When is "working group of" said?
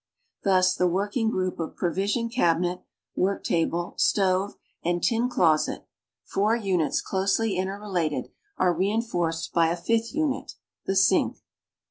0.87-1.75